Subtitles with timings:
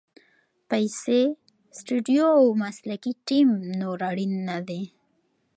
[0.69, 1.21] پیسې،
[1.77, 4.83] سټوډیو او مسلکي ټیم نور اړین نه دي.